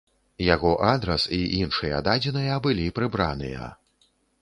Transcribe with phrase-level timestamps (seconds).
[0.45, 3.73] Яго адрас і іншыя дадзеныя былі прыбраныя.